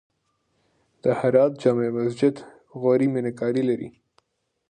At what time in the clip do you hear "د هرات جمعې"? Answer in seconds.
1.03-1.89